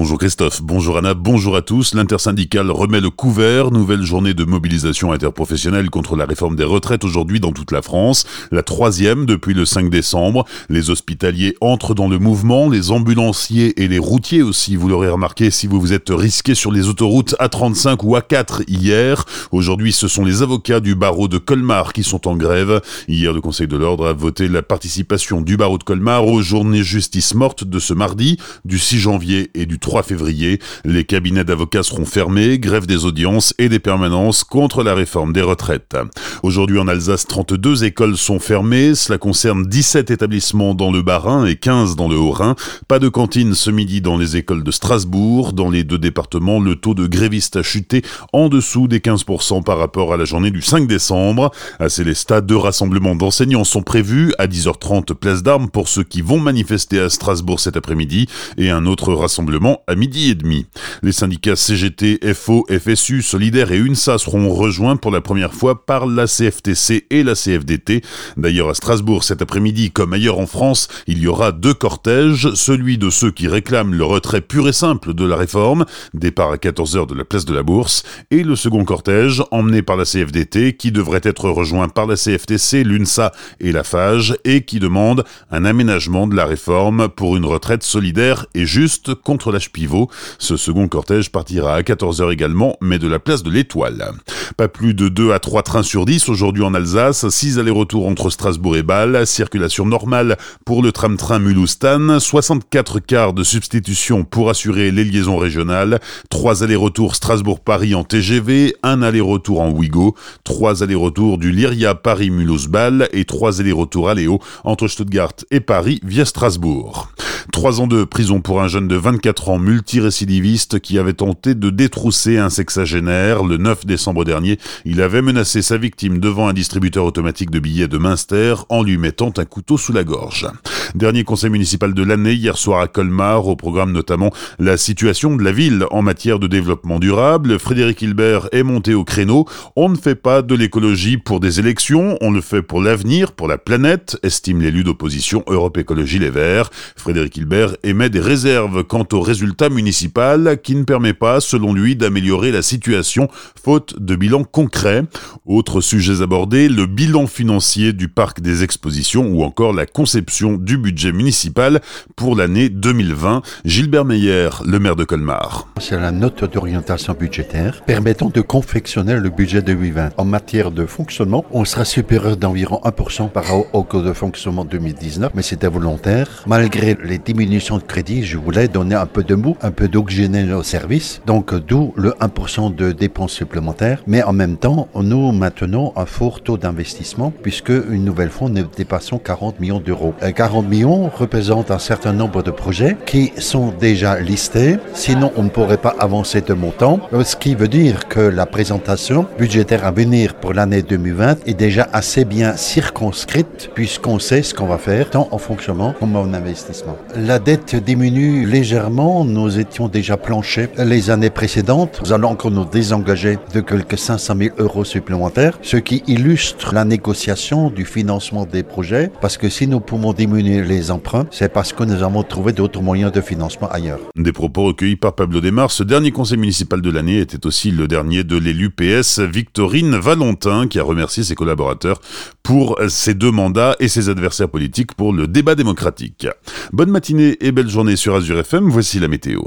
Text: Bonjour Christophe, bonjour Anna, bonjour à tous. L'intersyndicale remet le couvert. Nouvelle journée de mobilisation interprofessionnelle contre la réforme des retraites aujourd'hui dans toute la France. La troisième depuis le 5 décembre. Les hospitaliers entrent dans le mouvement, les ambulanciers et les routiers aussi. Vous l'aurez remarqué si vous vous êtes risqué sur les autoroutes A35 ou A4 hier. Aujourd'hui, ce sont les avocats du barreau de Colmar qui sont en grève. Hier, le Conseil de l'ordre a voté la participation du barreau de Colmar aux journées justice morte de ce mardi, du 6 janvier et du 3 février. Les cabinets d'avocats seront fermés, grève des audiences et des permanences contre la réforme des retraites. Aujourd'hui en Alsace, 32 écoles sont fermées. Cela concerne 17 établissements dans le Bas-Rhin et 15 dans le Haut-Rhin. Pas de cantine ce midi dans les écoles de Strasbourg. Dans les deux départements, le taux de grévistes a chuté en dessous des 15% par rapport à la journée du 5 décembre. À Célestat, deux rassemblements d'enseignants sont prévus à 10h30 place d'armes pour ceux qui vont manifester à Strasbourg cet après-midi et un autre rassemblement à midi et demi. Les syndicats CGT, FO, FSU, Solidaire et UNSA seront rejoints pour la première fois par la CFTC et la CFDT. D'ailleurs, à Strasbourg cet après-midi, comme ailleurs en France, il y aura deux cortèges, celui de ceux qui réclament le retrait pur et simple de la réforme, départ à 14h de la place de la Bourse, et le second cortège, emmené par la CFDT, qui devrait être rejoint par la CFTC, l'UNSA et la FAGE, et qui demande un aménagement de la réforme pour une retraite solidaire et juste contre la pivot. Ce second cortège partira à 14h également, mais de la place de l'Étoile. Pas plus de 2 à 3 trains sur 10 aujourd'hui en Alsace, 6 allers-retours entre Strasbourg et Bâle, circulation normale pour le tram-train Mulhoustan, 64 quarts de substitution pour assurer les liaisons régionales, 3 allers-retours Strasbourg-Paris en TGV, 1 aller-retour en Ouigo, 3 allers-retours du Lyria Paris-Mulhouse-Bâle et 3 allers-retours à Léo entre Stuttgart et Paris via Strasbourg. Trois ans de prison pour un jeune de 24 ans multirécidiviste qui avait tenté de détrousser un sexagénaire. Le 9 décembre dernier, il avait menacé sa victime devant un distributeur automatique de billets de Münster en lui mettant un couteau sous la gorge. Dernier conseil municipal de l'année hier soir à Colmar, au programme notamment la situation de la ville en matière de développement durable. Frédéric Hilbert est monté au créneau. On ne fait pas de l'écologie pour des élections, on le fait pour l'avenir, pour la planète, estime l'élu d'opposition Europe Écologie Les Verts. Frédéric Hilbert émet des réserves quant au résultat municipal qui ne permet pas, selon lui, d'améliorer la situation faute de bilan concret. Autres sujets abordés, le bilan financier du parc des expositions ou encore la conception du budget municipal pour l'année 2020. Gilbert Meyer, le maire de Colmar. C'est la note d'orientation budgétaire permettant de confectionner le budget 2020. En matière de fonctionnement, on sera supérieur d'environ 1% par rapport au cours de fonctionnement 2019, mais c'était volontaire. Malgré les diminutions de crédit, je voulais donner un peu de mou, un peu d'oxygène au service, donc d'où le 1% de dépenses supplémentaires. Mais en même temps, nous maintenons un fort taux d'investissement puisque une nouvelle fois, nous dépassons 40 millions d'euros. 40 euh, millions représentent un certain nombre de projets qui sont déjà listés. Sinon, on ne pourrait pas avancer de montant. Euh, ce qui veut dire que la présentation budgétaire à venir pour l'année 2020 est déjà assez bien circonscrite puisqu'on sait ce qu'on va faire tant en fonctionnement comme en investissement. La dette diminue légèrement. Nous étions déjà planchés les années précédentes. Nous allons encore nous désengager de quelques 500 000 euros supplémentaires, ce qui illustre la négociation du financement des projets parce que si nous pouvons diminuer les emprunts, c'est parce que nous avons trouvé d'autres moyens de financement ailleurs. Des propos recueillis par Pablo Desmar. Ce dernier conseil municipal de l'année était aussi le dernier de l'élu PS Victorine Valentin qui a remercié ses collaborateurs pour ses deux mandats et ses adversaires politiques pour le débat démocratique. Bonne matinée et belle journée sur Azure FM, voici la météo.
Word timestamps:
Bonjour 0.00 0.16
Christophe, 0.16 0.62
bonjour 0.62 0.96
Anna, 0.96 1.12
bonjour 1.12 1.56
à 1.56 1.60
tous. 1.60 1.92
L'intersyndicale 1.92 2.70
remet 2.70 3.00
le 3.00 3.10
couvert. 3.10 3.72
Nouvelle 3.72 4.04
journée 4.04 4.32
de 4.32 4.44
mobilisation 4.44 5.10
interprofessionnelle 5.10 5.90
contre 5.90 6.14
la 6.14 6.24
réforme 6.24 6.54
des 6.54 6.62
retraites 6.62 7.02
aujourd'hui 7.02 7.40
dans 7.40 7.50
toute 7.50 7.72
la 7.72 7.82
France. 7.82 8.24
La 8.52 8.62
troisième 8.62 9.26
depuis 9.26 9.54
le 9.54 9.64
5 9.64 9.90
décembre. 9.90 10.44
Les 10.68 10.90
hospitaliers 10.90 11.56
entrent 11.60 11.96
dans 11.96 12.06
le 12.06 12.20
mouvement, 12.20 12.70
les 12.70 12.92
ambulanciers 12.92 13.82
et 13.82 13.88
les 13.88 13.98
routiers 13.98 14.40
aussi. 14.40 14.76
Vous 14.76 14.88
l'aurez 14.88 15.08
remarqué 15.08 15.50
si 15.50 15.66
vous 15.66 15.80
vous 15.80 15.92
êtes 15.92 16.10
risqué 16.10 16.54
sur 16.54 16.70
les 16.70 16.86
autoroutes 16.86 17.34
A35 17.40 17.98
ou 18.04 18.16
A4 18.16 18.62
hier. 18.68 19.24
Aujourd'hui, 19.50 19.92
ce 19.92 20.06
sont 20.06 20.24
les 20.24 20.42
avocats 20.42 20.78
du 20.78 20.94
barreau 20.94 21.26
de 21.26 21.38
Colmar 21.38 21.92
qui 21.92 22.04
sont 22.04 22.28
en 22.28 22.36
grève. 22.36 22.80
Hier, 23.08 23.32
le 23.32 23.40
Conseil 23.40 23.66
de 23.66 23.76
l'ordre 23.76 24.06
a 24.06 24.12
voté 24.12 24.46
la 24.46 24.62
participation 24.62 25.40
du 25.40 25.56
barreau 25.56 25.76
de 25.76 25.82
Colmar 25.82 26.24
aux 26.24 26.40
journées 26.40 26.84
justice 26.84 27.34
morte 27.34 27.64
de 27.64 27.80
ce 27.80 27.94
mardi, 27.94 28.38
du 28.64 28.78
6 28.78 29.00
janvier 29.00 29.50
et 29.54 29.66
du 29.66 29.80
3 29.80 29.87
février. 30.02 30.60
Les 30.84 31.04
cabinets 31.04 31.44
d'avocats 31.44 31.82
seront 31.82 32.04
fermés, 32.04 32.58
grève 32.58 32.86
des 32.86 33.04
audiences 33.04 33.54
et 33.58 33.68
des 33.68 33.78
permanences 33.78 34.44
contre 34.44 34.82
la 34.82 34.94
réforme 34.94 35.32
des 35.32 35.42
retraites. 35.42 35.96
Aujourd'hui 36.42 36.78
en 36.78 36.88
Alsace, 36.88 37.26
32 37.26 37.84
écoles 37.84 38.16
sont 38.16 38.38
fermées. 38.38 38.94
Cela 38.94 39.18
concerne 39.18 39.66
17 39.66 40.10
établissements 40.10 40.74
dans 40.74 40.92
le 40.92 41.02
Bas-Rhin 41.02 41.46
et 41.46 41.56
15 41.56 41.96
dans 41.96 42.08
le 42.08 42.16
Haut-Rhin. 42.16 42.54
Pas 42.86 42.98
de 42.98 43.08
cantine 43.08 43.54
ce 43.54 43.70
midi 43.70 44.00
dans 44.00 44.16
les 44.16 44.36
écoles 44.36 44.62
de 44.62 44.70
Strasbourg. 44.70 45.52
Dans 45.52 45.70
les 45.70 45.84
deux 45.84 45.98
départements, 45.98 46.60
le 46.60 46.76
taux 46.76 46.94
de 46.94 47.06
grévistes 47.06 47.56
a 47.56 47.62
chuté 47.62 48.02
en 48.32 48.48
dessous 48.48 48.88
des 48.88 49.00
15% 49.00 49.62
par 49.64 49.78
rapport 49.78 50.12
à 50.12 50.16
la 50.16 50.24
journée 50.24 50.50
du 50.50 50.62
5 50.62 50.86
décembre. 50.86 51.50
À 51.78 51.88
Célestat, 51.88 52.42
deux 52.42 52.56
rassemblements 52.56 53.16
d'enseignants 53.16 53.64
sont 53.64 53.82
prévus 53.82 54.32
à 54.38 54.46
10h30 54.46 55.14
place 55.14 55.42
d'armes 55.42 55.68
pour 55.70 55.88
ceux 55.88 56.04
qui 56.04 56.22
vont 56.22 56.40
manifester 56.40 57.00
à 57.00 57.10
Strasbourg 57.10 57.60
cet 57.60 57.76
après-midi 57.76 58.28
et 58.56 58.70
un 58.70 58.86
autre 58.86 59.12
rassemblement 59.12 59.77
à 59.86 59.94
midi 59.94 60.30
et 60.30 60.34
demi. 60.34 60.66
Les 61.02 61.12
syndicats 61.12 61.56
CGT, 61.56 62.20
FO, 62.34 62.66
FSU, 62.68 63.22
Solidaire 63.22 63.72
et 63.72 63.78
UNSA 63.78 64.18
seront 64.18 64.52
rejoints 64.52 64.96
pour 64.96 65.10
la 65.10 65.20
première 65.20 65.54
fois 65.54 65.86
par 65.86 66.06
la 66.06 66.26
CFTC 66.26 67.06
et 67.10 67.22
la 67.22 67.34
CFDT. 67.34 68.02
D'ailleurs, 68.36 68.70
à 68.70 68.74
Strasbourg 68.74 69.24
cet 69.24 69.42
après-midi, 69.42 69.90
comme 69.90 70.12
ailleurs 70.12 70.38
en 70.38 70.46
France, 70.46 70.88
il 71.06 71.18
y 71.18 71.26
aura 71.26 71.52
deux 71.52 71.74
cortèges, 71.74 72.54
celui 72.54 72.98
de 72.98 73.10
ceux 73.10 73.30
qui 73.30 73.48
réclament 73.48 73.94
le 73.94 74.04
retrait 74.04 74.40
pur 74.40 74.68
et 74.68 74.72
simple 74.72 75.14
de 75.14 75.24
la 75.24 75.36
réforme, 75.36 75.84
départ 76.14 76.50
à 76.50 76.56
14h 76.56 77.06
de 77.06 77.14
la 77.14 77.24
place 77.24 77.44
de 77.44 77.54
la 77.54 77.62
Bourse, 77.62 78.02
et 78.30 78.42
le 78.42 78.56
second 78.56 78.84
cortège, 78.84 79.42
emmené 79.50 79.82
par 79.82 79.96
la 79.96 80.04
CFDT, 80.04 80.76
qui 80.76 80.92
devrait 80.92 81.20
être 81.22 81.48
rejoint 81.48 81.88
par 81.88 82.06
la 82.06 82.16
CFTC, 82.16 82.84
l'UNSA 82.84 83.32
et 83.60 83.72
la 83.72 83.84
FAGE, 83.84 84.36
et 84.44 84.62
qui 84.62 84.80
demande 84.80 85.24
un 85.50 85.64
aménagement 85.64 86.26
de 86.26 86.34
la 86.34 86.46
réforme 86.46 87.08
pour 87.08 87.36
une 87.36 87.44
retraite 87.44 87.82
solidaire 87.82 88.46
et 88.54 88.66
juste 88.66 89.14
contre 89.14 89.52
la 89.52 89.57
pivot. 89.66 90.08
Ce 90.38 90.56
second 90.56 90.86
cortège 90.86 91.30
partira 91.30 91.74
à 91.74 91.82
14h 91.82 92.32
également, 92.32 92.76
mais 92.80 92.98
de 92.98 93.08
la 93.08 93.18
place 93.18 93.42
de 93.42 93.50
l'Étoile. 93.50 94.12
Pas 94.56 94.68
plus 94.68 94.94
de 94.94 95.08
2 95.08 95.32
à 95.32 95.38
3 95.38 95.62
trains 95.62 95.82
sur 95.82 96.06
10 96.06 96.28
aujourd'hui 96.28 96.62
en 96.62 96.74
Alsace, 96.74 97.28
6 97.28 97.58
allers-retours 97.58 98.06
entre 98.06 98.30
Strasbourg 98.30 98.76
et 98.76 98.82
Bâle, 98.82 99.26
circulation 99.26 99.84
normale 99.84 100.36
pour 100.64 100.82
le 100.82 100.92
tram-train 100.92 101.40
Mulhoustan, 101.40 102.20
64 102.20 103.00
quarts 103.00 103.32
de 103.32 103.42
substitution 103.42 104.24
pour 104.24 104.50
assurer 104.50 104.90
les 104.90 105.04
liaisons 105.04 105.36
régionales, 105.36 106.00
3 106.30 106.62
allers-retours 106.62 107.16
Strasbourg-Paris 107.16 107.94
en 107.94 108.04
TGV, 108.04 108.74
1 108.82 109.02
aller-retour 109.02 109.60
en 109.60 109.70
Ouigo, 109.70 110.14
3 110.44 110.82
allers-retours 110.82 111.38
du 111.38 111.50
Lyria 111.50 111.94
Paris-Mulhouse-Bâle 111.94 113.08
et 113.12 113.24
3 113.24 113.60
allers-retours 113.60 114.08
à 114.08 114.14
Léo 114.14 114.38
entre 114.64 114.88
Stuttgart 114.88 115.32
et 115.50 115.60
Paris 115.60 116.00
via 116.04 116.24
Strasbourg. 116.24 117.08
Trois 117.52 117.80
ans 117.80 117.86
de 117.86 118.04
prison 118.04 118.40
pour 118.40 118.60
un 118.60 118.68
jeune 118.68 118.88
de 118.88 118.94
24 118.94 119.48
ans 119.48 119.58
multirécidiviste 119.58 120.80
qui 120.80 120.98
avait 120.98 121.14
tenté 121.14 121.54
de 121.54 121.70
détrousser 121.70 122.36
un 122.36 122.50
sexagénaire. 122.50 123.42
Le 123.42 123.56
9 123.56 123.86
décembre 123.86 124.24
dernier, 124.24 124.58
il 124.84 125.00
avait 125.00 125.22
menacé 125.22 125.62
sa 125.62 125.78
victime 125.78 126.18
devant 126.18 126.48
un 126.48 126.52
distributeur 126.52 127.04
automatique 127.04 127.50
de 127.50 127.58
billets 127.58 127.88
de 127.88 127.98
Münster 127.98 128.54
en 128.68 128.82
lui 128.82 128.98
mettant 128.98 129.32
un 129.38 129.44
couteau 129.44 129.78
sous 129.78 129.92
la 129.92 130.04
gorge. 130.04 130.46
Dernier 130.94 131.24
conseil 131.24 131.50
municipal 131.50 131.94
de 131.94 132.02
l'année 132.02 132.34
hier 132.34 132.56
soir 132.56 132.80
à 132.80 132.86
Colmar, 132.86 133.46
au 133.46 133.56
programme 133.56 133.92
notamment 133.92 134.30
la 134.58 134.76
situation 134.76 135.34
de 135.34 135.42
la 135.42 135.52
ville 135.52 135.84
en 135.90 136.02
matière 136.02 136.38
de 136.38 136.46
développement 136.46 136.98
durable. 136.98 137.58
Frédéric 137.58 138.02
Hilbert 138.02 138.48
est 138.52 138.62
monté 138.62 138.94
au 138.94 139.04
créneau. 139.04 139.46
On 139.74 139.88
ne 139.88 139.96
fait 139.96 140.14
pas 140.14 140.42
de 140.42 140.54
l'écologie 140.54 141.16
pour 141.16 141.40
des 141.40 141.60
élections, 141.60 142.16
on 142.20 142.30
le 142.30 142.40
fait 142.40 142.62
pour 142.62 142.82
l'avenir, 142.82 143.32
pour 143.32 143.48
la 143.48 143.58
planète, 143.58 144.18
estime 144.22 144.60
l'élu 144.60 144.84
d'opposition 144.84 145.44
Europe 145.46 145.78
Écologie 145.78 146.18
Les 146.18 146.30
Verts. 146.30 146.70
Frédéric 146.96 147.37
Hilbert 147.38 147.76
émet 147.84 148.10
des 148.10 148.18
réserves 148.18 148.82
quant 148.82 149.06
au 149.12 149.20
résultat 149.20 149.68
municipal 149.68 150.58
qui 150.60 150.74
ne 150.74 150.82
permet 150.82 151.12
pas, 151.12 151.40
selon 151.40 151.72
lui, 151.72 151.94
d'améliorer 151.94 152.50
la 152.50 152.62
situation 152.62 153.28
faute 153.62 153.94
de 154.02 154.16
bilan 154.16 154.42
concret. 154.42 155.04
Autres 155.46 155.80
sujets 155.80 156.20
abordés, 156.20 156.68
le 156.68 156.86
bilan 156.86 157.28
financier 157.28 157.92
du 157.92 158.08
parc 158.08 158.40
des 158.40 158.64
expositions 158.64 159.28
ou 159.28 159.44
encore 159.44 159.72
la 159.72 159.86
conception 159.86 160.54
du 160.54 160.78
budget 160.78 161.12
municipal 161.12 161.80
pour 162.16 162.34
l'année 162.34 162.70
2020. 162.70 163.42
Gilbert 163.64 164.04
Meyer, 164.04 164.48
le 164.66 164.80
maire 164.80 164.96
de 164.96 165.04
Colmar. 165.04 165.68
C'est 165.80 166.00
la 166.00 166.10
note 166.10 166.42
d'orientation 166.52 167.14
budgétaire 167.14 167.82
permettant 167.86 168.30
de 168.30 168.40
confectionner 168.40 169.14
le 169.14 169.30
budget 169.30 169.62
2020. 169.62 170.10
En 170.16 170.24
matière 170.24 170.72
de 170.72 170.86
fonctionnement, 170.86 171.44
on 171.52 171.64
sera 171.64 171.84
supérieur 171.84 172.36
d'environ 172.36 172.80
1% 172.84 173.30
par 173.30 173.44
rapport 173.44 173.66
au 173.72 173.84
cours 173.84 174.02
de 174.02 174.12
fonctionnement 174.12 174.64
2019, 174.64 175.32
mais 175.36 175.42
c'était 175.42 175.68
volontaire. 175.68 176.42
Malgré 176.48 176.98
les 177.04 177.18
diminutions 177.28 177.76
de 177.76 177.82
crédit, 177.82 178.24
je 178.24 178.38
voulais 178.38 178.68
donner 178.68 178.94
un 178.94 179.04
peu 179.04 179.22
de 179.22 179.34
mou, 179.34 179.54
un 179.60 179.70
peu 179.70 179.86
d'oxygène 179.86 180.50
au 180.50 180.62
service, 180.62 181.20
donc 181.26 181.54
d'où 181.54 181.92
le 181.94 182.12
1% 182.22 182.74
de 182.74 182.92
dépenses 182.92 183.32
supplémentaires. 183.32 184.02
Mais 184.06 184.22
en 184.22 184.32
même 184.32 184.56
temps, 184.56 184.88
nous 184.94 185.30
maintenons 185.32 185.92
un 185.96 186.06
fort 186.06 186.40
taux 186.40 186.56
d'investissement 186.56 187.30
puisque 187.42 187.68
une 187.68 188.04
nouvelle 188.06 188.30
fois, 188.30 188.48
nous 188.48 188.64
dépassons 188.74 189.18
40 189.18 189.60
millions 189.60 189.78
d'euros. 189.78 190.14
40 190.34 190.64
euh, 190.64 190.68
millions 190.68 191.10
représentent 191.14 191.70
un 191.70 191.78
certain 191.78 192.14
nombre 192.14 192.42
de 192.42 192.50
projets 192.50 192.96
qui 193.04 193.30
sont 193.36 193.74
déjà 193.78 194.18
listés. 194.18 194.76
Sinon, 194.94 195.30
on 195.36 195.42
ne 195.42 195.50
pourrait 195.50 195.76
pas 195.76 195.94
avancer 195.98 196.40
de 196.40 196.54
montant. 196.54 196.98
Euh, 197.12 197.24
ce 197.24 197.36
qui 197.36 197.54
veut 197.54 197.68
dire 197.68 198.08
que 198.08 198.20
la 198.20 198.46
présentation 198.46 199.26
budgétaire 199.38 199.84
à 199.84 199.90
venir 199.90 200.34
pour 200.34 200.54
l'année 200.54 200.80
2020 200.80 201.46
est 201.46 201.52
déjà 201.52 201.86
assez 201.92 202.24
bien 202.24 202.56
circonscrite 202.56 203.70
puisqu'on 203.74 204.18
sait 204.18 204.42
ce 204.42 204.54
qu'on 204.54 204.66
va 204.66 204.78
faire 204.78 205.10
tant 205.10 205.28
en 205.30 205.38
fonctionnement 205.38 205.94
comme 206.00 206.16
en 206.16 206.32
investissement. 206.32 206.96
La 207.16 207.38
dette 207.38 207.74
diminue 207.74 208.44
légèrement. 208.46 209.24
Nous 209.24 209.58
étions 209.58 209.88
déjà 209.88 210.18
planchés 210.18 210.68
les 210.76 211.08
années 211.08 211.30
précédentes. 211.30 212.00
Nous 212.04 212.12
allons 212.12 212.28
encore 212.28 212.50
nous 212.50 212.66
désengager 212.66 213.38
de 213.54 213.60
quelques 213.60 213.98
500 213.98 214.34
000 214.38 214.54
euros 214.58 214.84
supplémentaires, 214.84 215.58
ce 215.62 215.78
qui 215.78 216.02
illustre 216.06 216.74
la 216.74 216.84
négociation 216.84 217.70
du 217.70 217.86
financement 217.86 218.44
des 218.44 218.62
projets 218.62 219.10
parce 219.22 219.38
que 219.38 219.48
si 219.48 219.66
nous 219.66 219.80
pouvons 219.80 220.12
diminuer 220.12 220.62
les 220.62 220.90
emprunts, 220.90 221.26
c'est 221.30 221.50
parce 221.52 221.72
que 221.72 221.84
nous 221.84 222.02
avons 222.02 222.22
trouvé 222.22 222.52
d'autres 222.52 222.82
moyens 222.82 223.10
de 223.10 223.22
financement 223.22 223.70
ailleurs. 223.70 224.00
Des 224.14 224.32
propos 224.32 224.64
recueillis 224.64 224.96
par 224.96 225.14
Pablo 225.14 225.40
Desmar. 225.40 225.70
Ce 225.70 225.82
dernier 225.82 226.10
conseil 226.10 226.36
municipal 226.36 226.82
de 226.82 226.90
l'année 226.90 227.20
était 227.20 227.46
aussi 227.46 227.70
le 227.70 227.88
dernier 227.88 228.22
de 228.22 228.36
l'élu 228.36 228.70
PS 228.70 229.20
Victorine 229.20 229.96
Valentin 229.96 230.68
qui 230.68 230.78
a 230.78 230.82
remercié 230.82 231.22
ses 231.22 231.34
collaborateurs 231.34 232.00
pour 232.42 232.78
ses 232.88 233.14
deux 233.14 233.30
mandats 233.30 233.76
et 233.80 233.88
ses 233.88 234.08
adversaires 234.08 234.48
politiques 234.48 234.94
pour 234.94 235.12
le 235.12 235.26
débat 235.26 235.54
démocratique. 235.54 236.26
Bonne 236.72 236.90
matinée 236.98 237.36
et 237.38 237.52
belle 237.52 237.68
journée 237.68 237.94
sur 237.94 238.16
Azure 238.16 238.40
FM, 238.40 238.68
voici 238.70 238.98
la 238.98 239.06
météo. 239.06 239.42